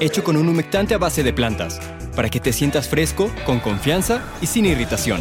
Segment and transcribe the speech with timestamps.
[0.00, 1.80] hecho con un humectante a base de plantas,
[2.14, 5.20] para que te sientas fresco, con confianza y sin irritación.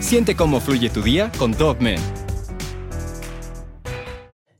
[0.00, 1.96] Siente cómo fluye tu día con Dove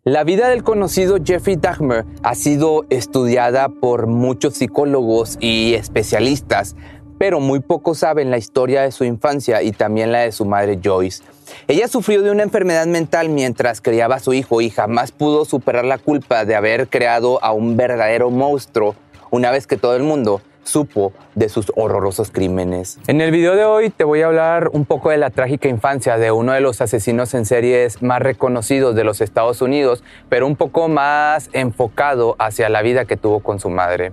[0.05, 6.75] La vida del conocido Jeffrey Dahmer ha sido estudiada por muchos psicólogos y especialistas,
[7.19, 10.81] pero muy pocos saben la historia de su infancia y también la de su madre
[10.83, 11.23] Joyce.
[11.67, 15.85] Ella sufrió de una enfermedad mental mientras criaba a su hijo y jamás pudo superar
[15.85, 18.95] la culpa de haber creado a un verdadero monstruo
[19.31, 22.99] una vez que todo el mundo supo de sus horrorosos crímenes.
[23.07, 26.19] En el video de hoy te voy a hablar un poco de la trágica infancia
[26.19, 30.57] de uno de los asesinos en series más reconocidos de los Estados Unidos, pero un
[30.57, 34.13] poco más enfocado hacia la vida que tuvo con su madre.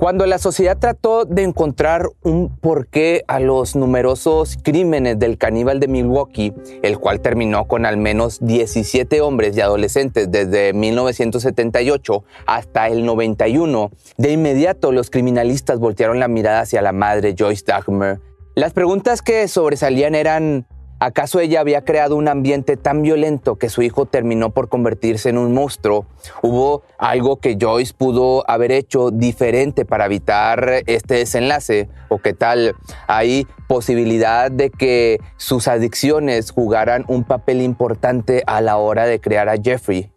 [0.00, 5.88] Cuando la sociedad trató de encontrar un porqué a los numerosos crímenes del caníbal de
[5.88, 13.04] Milwaukee, el cual terminó con al menos 17 hombres y adolescentes desde 1978 hasta el
[13.04, 18.22] 91, de inmediato los criminalistas voltearon la mirada hacia la madre Joyce Dahmer.
[18.54, 20.66] Las preguntas que sobresalían eran
[21.02, 25.38] ¿Acaso ella había creado un ambiente tan violento que su hijo terminó por convertirse en
[25.38, 26.04] un monstruo?
[26.42, 31.88] ¿Hubo algo que Joyce pudo haber hecho diferente para evitar este desenlace?
[32.10, 32.76] ¿O qué tal?
[33.06, 39.48] ¿Hay posibilidad de que sus adicciones jugaran un papel importante a la hora de crear
[39.48, 40.12] a Jeffrey?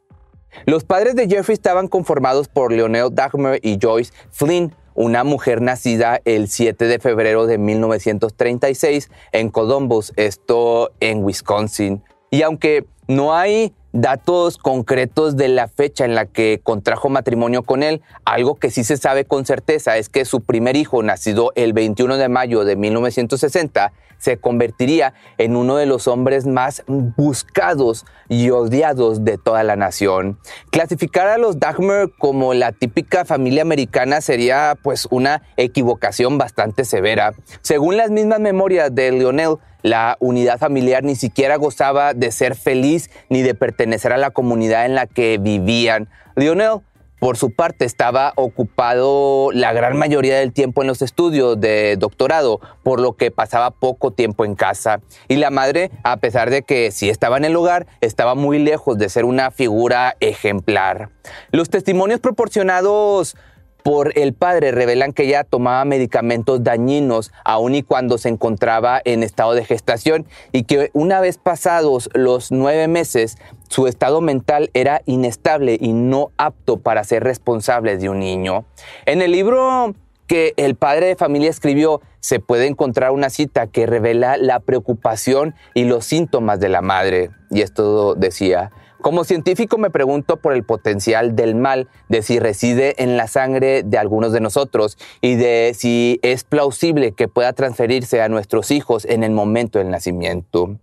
[0.65, 6.21] Los padres de Jeffrey estaban conformados por Leonel Dagmer y Joyce Flynn, una mujer nacida
[6.25, 12.03] el 7 de febrero de 1936 en Columbus, esto en Wisconsin.
[12.29, 17.83] Y aunque no hay datos concretos de la fecha en la que contrajo matrimonio con
[17.83, 18.01] él.
[18.25, 22.17] Algo que sí se sabe con certeza es que su primer hijo, nacido el 21
[22.17, 29.25] de mayo de 1960, se convertiría en uno de los hombres más buscados y odiados
[29.25, 30.39] de toda la nación.
[30.71, 37.33] Clasificar a los Dahmer como la típica familia americana sería pues una equivocación bastante severa.
[37.61, 43.11] Según las mismas memorias de Lionel, la unidad familiar ni siquiera gozaba de ser feliz
[43.29, 46.09] ni de pertenecer a la comunidad en la que vivían.
[46.35, 46.79] Lionel,
[47.23, 52.59] por su parte, estaba ocupado la gran mayoría del tiempo en los estudios de doctorado,
[52.83, 54.99] por lo que pasaba poco tiempo en casa.
[55.29, 58.97] Y la madre, a pesar de que sí estaba en el hogar, estaba muy lejos
[58.97, 61.11] de ser una figura ejemplar.
[61.51, 63.37] Los testimonios proporcionados
[63.83, 69.23] por el padre revelan que ella tomaba medicamentos dañinos aun y cuando se encontraba en
[69.23, 73.37] estado de gestación y que una vez pasados los nueve meses
[73.67, 78.65] su estado mental era inestable y no apto para ser responsable de un niño.
[79.05, 79.95] En el libro
[80.27, 85.55] que el padre de familia escribió se puede encontrar una cita que revela la preocupación
[85.73, 87.31] y los síntomas de la madre.
[87.51, 88.71] Y esto decía,
[89.03, 93.83] Como científico me pregunto por el potencial del mal, de si reside en la sangre
[93.83, 99.03] de algunos de nosotros y de si es plausible que pueda transferirse a nuestros hijos
[99.03, 100.77] en el momento del nacimiento.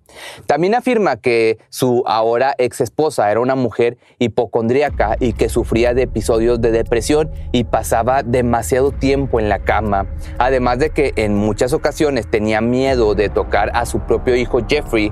[0.45, 6.03] También afirma que su ahora ex esposa era una mujer hipocondríaca y que sufría de
[6.03, 11.73] episodios de depresión y pasaba demasiado tiempo en la cama, además de que en muchas
[11.73, 15.11] ocasiones tenía miedo de tocar a su propio hijo Jeffrey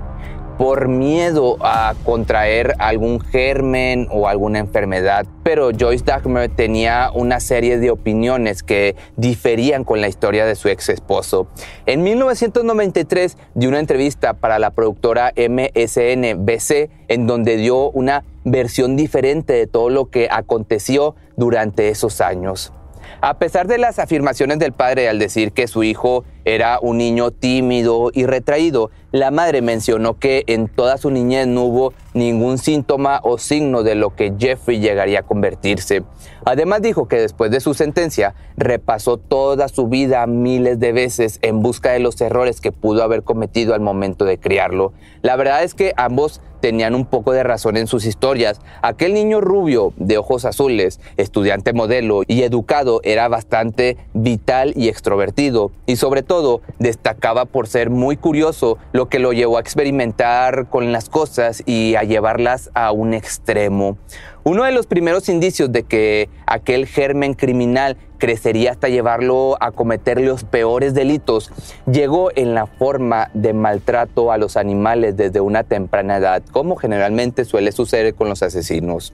[0.58, 5.24] por miedo a contraer algún germen o alguna enfermedad.
[5.44, 10.68] Pero Joyce Dagmer tenía una serie de opiniones que diferían con la historia de su
[10.68, 11.46] ex esposo.
[11.86, 19.52] En 1993 dio una entrevista para la productora MSNBC en donde dio una versión diferente
[19.52, 22.72] de todo lo que aconteció durante esos años.
[23.20, 27.30] A pesar de las afirmaciones del padre al decir que su hijo era un niño
[27.30, 33.20] tímido y retraído, la madre mencionó que en toda su niñez no hubo ningún síntoma
[33.22, 36.04] o signo de lo que Jeffrey llegaría a convertirse.
[36.46, 41.60] Además dijo que después de su sentencia repasó toda su vida miles de veces en
[41.60, 44.94] busca de los errores que pudo haber cometido al momento de criarlo.
[45.20, 48.60] La verdad es que ambos tenían un poco de razón en sus historias.
[48.82, 55.70] Aquel niño rubio de ojos azules, estudiante modelo y educado, era bastante vital y extrovertido
[55.86, 56.37] y sobre todo
[56.78, 61.94] destacaba por ser muy curioso, lo que lo llevó a experimentar con las cosas y
[61.94, 63.98] a llevarlas a un extremo.
[64.44, 70.20] Uno de los primeros indicios de que aquel germen criminal crecería hasta llevarlo a cometer
[70.20, 71.50] los peores delitos
[71.90, 77.44] llegó en la forma de maltrato a los animales desde una temprana edad, como generalmente
[77.44, 79.12] suele suceder con los asesinos.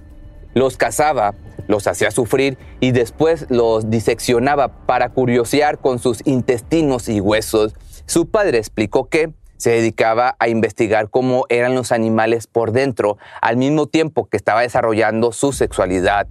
[0.55, 1.35] Los cazaba,
[1.67, 7.75] los hacía sufrir y después los diseccionaba para curiosear con sus intestinos y huesos.
[8.07, 13.57] Su padre explicó que se dedicaba a investigar cómo eran los animales por dentro, al
[13.57, 16.27] mismo tiempo que estaba desarrollando su sexualidad.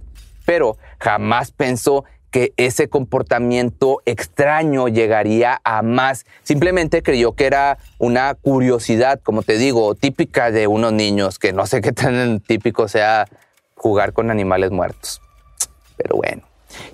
[0.46, 6.26] Pero jamás pensó que ese comportamiento extraño llegaría a más.
[6.42, 11.64] Simplemente creyó que era una curiosidad, como te digo, típica de unos niños, que no
[11.66, 13.26] sé qué tan típico sea
[13.84, 15.20] jugar con animales muertos.
[15.98, 16.42] Pero bueno.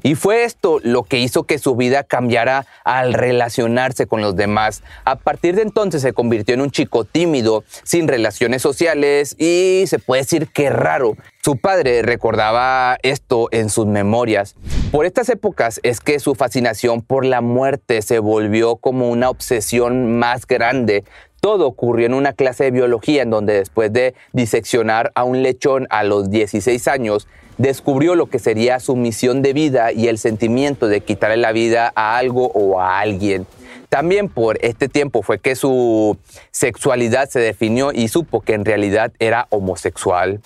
[0.02, 4.82] Y fue esto lo que hizo que su vida cambiara al relacionarse con los demás.
[5.04, 10.00] A partir de entonces se convirtió en un chico tímido, sin relaciones sociales y se
[10.00, 11.16] puede decir que raro.
[11.42, 14.56] Su padre recordaba esto en sus memorias.
[14.90, 20.18] Por estas épocas es que su fascinación por la muerte se volvió como una obsesión
[20.18, 21.04] más grande.
[21.40, 25.86] Todo ocurrió en una clase de biología en donde después de diseccionar a un lechón
[25.88, 27.26] a los 16 años,
[27.56, 31.92] descubrió lo que sería su misión de vida y el sentimiento de quitarle la vida
[31.94, 33.46] a algo o a alguien.
[33.88, 36.16] También por este tiempo fue que su
[36.52, 40.40] sexualidad se definió y supo que en realidad era homosexual.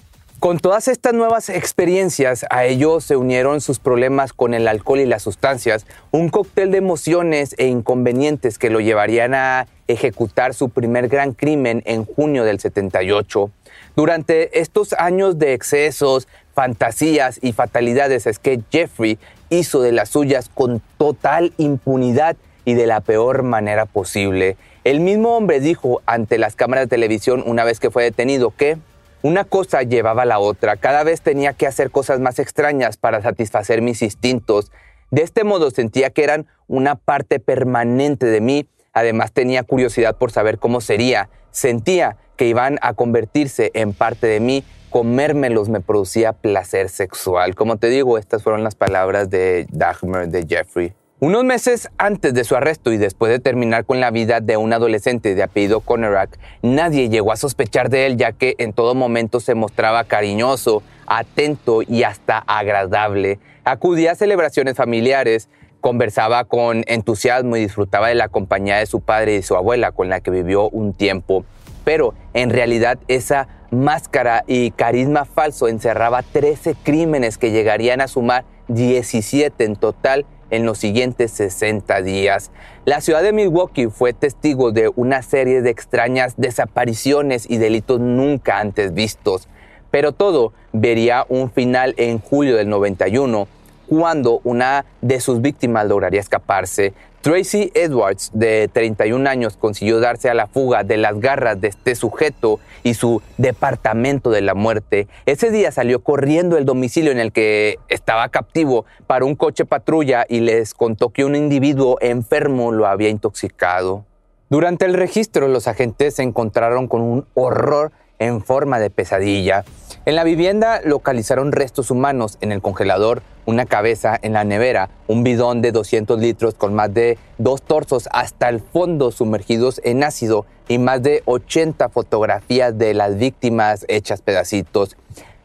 [0.44, 5.06] Con todas estas nuevas experiencias, a ellos se unieron sus problemas con el alcohol y
[5.06, 11.08] las sustancias, un cóctel de emociones e inconvenientes que lo llevarían a ejecutar su primer
[11.08, 13.50] gran crimen en junio del 78.
[13.96, 19.18] Durante estos años de excesos, fantasías y fatalidades es que Jeffrey
[19.48, 22.36] hizo de las suyas con total impunidad
[22.66, 24.58] y de la peor manera posible.
[24.84, 28.76] El mismo hombre dijo ante las cámaras de televisión una vez que fue detenido que
[29.24, 33.22] una cosa llevaba a la otra, cada vez tenía que hacer cosas más extrañas para
[33.22, 34.70] satisfacer mis instintos.
[35.10, 40.30] De este modo sentía que eran una parte permanente de mí, además tenía curiosidad por
[40.30, 46.34] saber cómo sería, sentía que iban a convertirse en parte de mí comérmelos me producía
[46.34, 47.54] placer sexual.
[47.54, 50.92] Como te digo, estas fueron las palabras de Dagmar, de Jeffrey.
[51.24, 54.74] Unos meses antes de su arresto y después de terminar con la vida de un
[54.74, 59.40] adolescente de apellido Conorak, nadie llegó a sospechar de él ya que en todo momento
[59.40, 63.38] se mostraba cariñoso, atento y hasta agradable.
[63.64, 65.48] Acudía a celebraciones familiares,
[65.80, 70.10] conversaba con entusiasmo y disfrutaba de la compañía de su padre y su abuela con
[70.10, 71.46] la que vivió un tiempo.
[71.84, 78.44] Pero en realidad esa máscara y carisma falso encerraba 13 crímenes que llegarían a sumar
[78.68, 82.50] 17 en total en los siguientes 60 días.
[82.84, 88.58] La ciudad de Milwaukee fue testigo de una serie de extrañas desapariciones y delitos nunca
[88.58, 89.48] antes vistos.
[89.90, 93.46] Pero todo vería un final en julio del 91,
[93.88, 96.94] cuando una de sus víctimas lograría escaparse.
[97.24, 101.94] Tracy Edwards, de 31 años, consiguió darse a la fuga de las garras de este
[101.94, 105.08] sujeto y su departamento de la muerte.
[105.24, 110.26] Ese día salió corriendo el domicilio en el que estaba captivo para un coche patrulla
[110.28, 114.04] y les contó que un individuo enfermo lo había intoxicado.
[114.50, 119.64] Durante el registro, los agentes se encontraron con un horror en forma de pesadilla.
[120.04, 125.24] En la vivienda localizaron restos humanos en el congelador, una cabeza en la nevera, un
[125.24, 130.46] bidón de 200 litros con más de dos torsos hasta el fondo sumergidos en ácido
[130.68, 134.96] y más de 80 fotografías de las víctimas hechas pedacitos.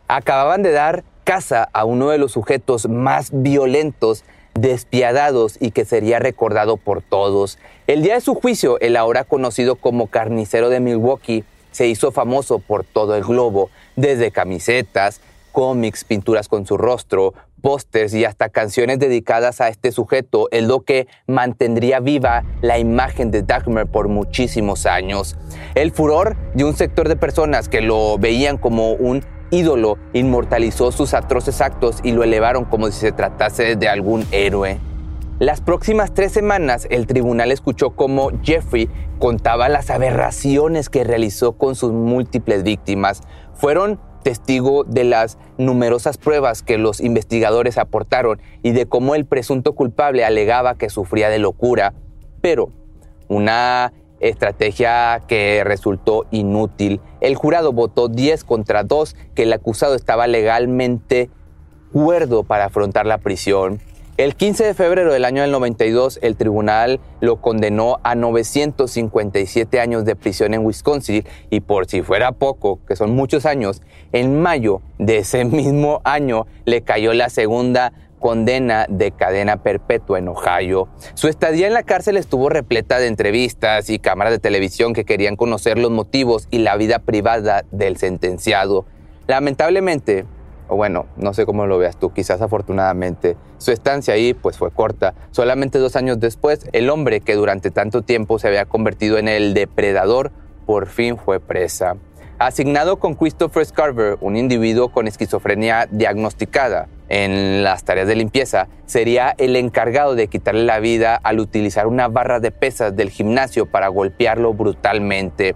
[0.08, 4.24] Acababan de dar caza a uno de los sujetos más violentos
[4.56, 7.60] despiadados y que sería recordado por todos.
[7.88, 12.60] El día de su juicio, el ahora conocido como carnicero de Milwaukee se hizo famoso
[12.60, 19.00] por todo el globo, desde camisetas, cómics, pinturas con su rostro, pósters y hasta canciones
[19.00, 24.86] dedicadas a este sujeto, el lo que mantendría viva la imagen de Dagmar por muchísimos
[24.86, 25.36] años.
[25.75, 31.13] El furor de un sector de personas que lo veían como un ídolo inmortalizó sus
[31.13, 34.80] atroces actos y lo elevaron como si se tratase de algún héroe.
[35.39, 38.89] Las próximas tres semanas el tribunal escuchó cómo Jeffrey
[39.20, 43.22] contaba las aberraciones que realizó con sus múltiples víctimas.
[43.54, 49.74] Fueron testigo de las numerosas pruebas que los investigadores aportaron y de cómo el presunto
[49.74, 51.94] culpable alegaba que sufría de locura.
[52.42, 52.70] Pero
[53.28, 57.00] una estrategia que resultó inútil.
[57.22, 61.30] El jurado votó 10 contra 2 que el acusado estaba legalmente
[61.92, 63.80] cuerdo para afrontar la prisión.
[64.20, 70.04] El 15 de febrero del año del 92, el tribunal lo condenó a 957 años
[70.04, 74.82] de prisión en Wisconsin y por si fuera poco, que son muchos años, en mayo
[74.98, 80.90] de ese mismo año le cayó la segunda condena de cadena perpetua en Ohio.
[81.14, 85.38] Su estadía en la cárcel estuvo repleta de entrevistas y cámaras de televisión que querían
[85.38, 88.86] conocer los motivos y la vida privada del sentenciado.
[89.28, 90.26] Lamentablemente,
[90.70, 94.72] o bueno, no sé cómo lo veas tú, quizás afortunadamente, su estancia ahí pues fue
[94.72, 95.14] corta.
[95.32, 99.54] Solamente dos años después, el hombre que durante tanto tiempo se había convertido en el
[99.54, 100.32] depredador,
[100.66, 101.96] por fin fue presa.
[102.38, 109.36] Asignado con Christopher Scarver, un individuo con esquizofrenia diagnosticada, en las tareas de limpieza, sería
[109.38, 113.88] el encargado de quitarle la vida al utilizar una barra de pesas del gimnasio para
[113.88, 115.56] golpearlo brutalmente.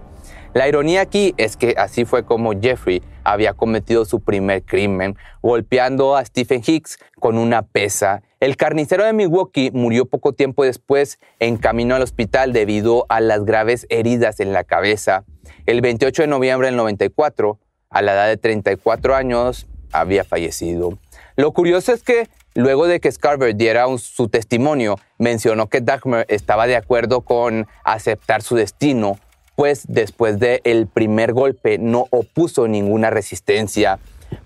[0.54, 6.16] La ironía aquí es que así fue como Jeffrey había cometido su primer crimen, golpeando
[6.16, 8.22] a Stephen Hicks con una pesa.
[8.38, 13.44] El carnicero de Milwaukee murió poco tiempo después en camino al hospital debido a las
[13.44, 15.24] graves heridas en la cabeza.
[15.66, 17.58] El 28 de noviembre del 94,
[17.90, 20.98] a la edad de 34 años, había fallecido.
[21.34, 26.68] Lo curioso es que luego de que Scarver diera su testimonio, mencionó que Dagmar estaba
[26.68, 29.18] de acuerdo con aceptar su destino,
[29.56, 33.98] pues después del primer golpe no opuso ninguna resistencia.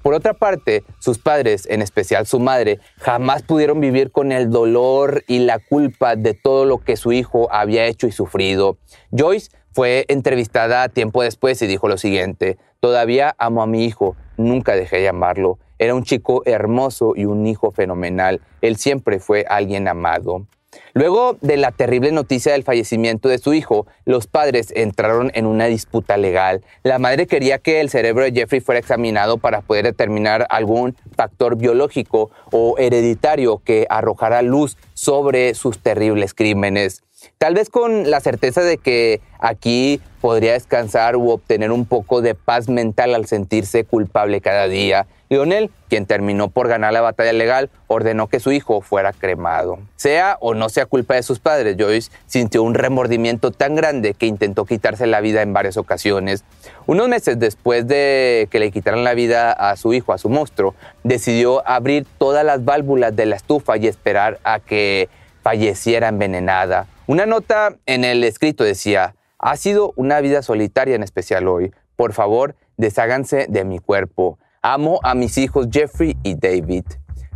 [0.02, 5.24] Por otra parte, sus padres, en especial su madre, jamás pudieron vivir con el dolor
[5.26, 8.76] y la culpa de todo lo que su hijo había hecho y sufrido.
[9.16, 14.74] Joyce fue entrevistada tiempo después y dijo lo siguiente, todavía amo a mi hijo, nunca
[14.74, 15.58] dejé de amarlo.
[15.78, 18.40] Era un chico hermoso y un hijo fenomenal.
[18.60, 20.46] Él siempre fue alguien amado.
[20.92, 25.66] Luego de la terrible noticia del fallecimiento de su hijo, los padres entraron en una
[25.66, 26.62] disputa legal.
[26.82, 31.56] La madre quería que el cerebro de Jeffrey fuera examinado para poder determinar algún factor
[31.56, 37.02] biológico o hereditario que arrojara luz sobre sus terribles crímenes.
[37.38, 42.34] Tal vez con la certeza de que aquí podría descansar u obtener un poco de
[42.34, 45.06] paz mental al sentirse culpable cada día.
[45.30, 49.78] Lionel, quien terminó por ganar la batalla legal, ordenó que su hijo fuera cremado.
[49.96, 54.26] Sea o no sea culpa de sus padres, Joyce sintió un remordimiento tan grande que
[54.26, 56.44] intentó quitarse la vida en varias ocasiones.
[56.86, 60.74] Unos meses después de que le quitaran la vida a su hijo, a su monstruo,
[61.04, 65.08] decidió abrir todas las válvulas de la estufa y esperar a que
[65.42, 66.86] falleciera envenenada.
[67.06, 71.72] Una nota en el escrito decía, ha sido una vida solitaria en especial hoy.
[71.96, 74.38] Por favor, desháganse de mi cuerpo.
[74.70, 76.84] Amo a mis hijos Jeffrey y David.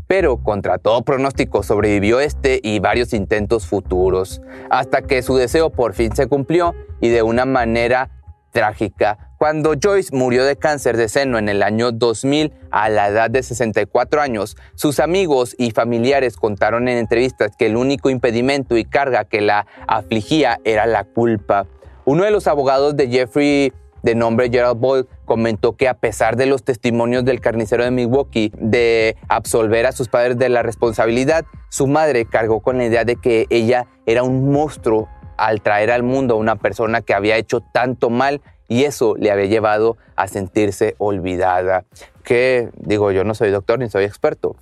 [0.07, 5.95] Pero contra todo pronóstico sobrevivió este y varios intentos futuros, hasta que su deseo por
[5.95, 8.11] fin se cumplió y de una manera
[8.51, 9.35] trágica.
[9.39, 13.43] Cuando Joyce murió de cáncer de seno en el año 2000 a la edad de
[13.43, 19.25] 64 años, sus amigos y familiares contaron en entrevistas que el único impedimento y carga
[19.25, 21.67] que la afligía era la culpa.
[22.05, 23.73] Uno de los abogados de Jeffrey
[24.03, 28.53] de nombre Gerald Boyle, comentó que a pesar de los testimonios del carnicero de Milwaukee
[28.59, 33.17] de absolver a sus padres de la responsabilidad, su madre cargó con la idea de
[33.17, 35.09] que ella era un monstruo
[35.39, 39.31] al traer al mundo a una persona que había hecho tanto mal y eso le
[39.31, 41.87] había llevado a sentirse olvidada.
[42.25, 44.55] Que digo, yo no soy doctor ni soy experto,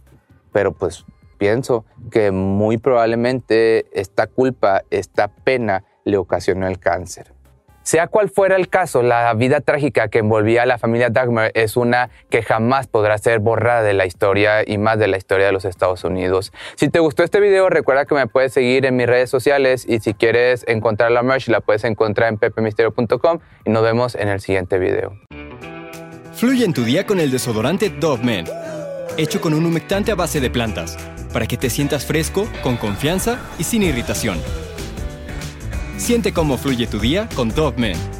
[0.53, 1.05] pero pues
[1.37, 7.33] pienso que muy probablemente esta culpa, esta pena le ocasionó el cáncer.
[7.91, 11.77] Sea cual fuera el caso, la vida trágica que envolvía a la familia Dagmar es
[11.77, 15.51] una que jamás podrá ser borrada de la historia y más de la historia de
[15.51, 16.53] los Estados Unidos.
[16.77, 19.99] Si te gustó este video, recuerda que me puedes seguir en mis redes sociales y
[19.99, 24.41] si quieres encontrar la merch, la puedes encontrar en pepemisterio.com y nos vemos en el
[24.41, 25.19] siguiente video.
[26.35, 28.47] Fluye en tu día con el desodorante Dove Men,
[29.19, 30.97] hecho con un humectante a base de plantas,
[31.33, 34.41] para que te sientas fresco, con confianza y sin irritación.
[36.01, 38.20] Siente cómo fluye tu día con Dove Men.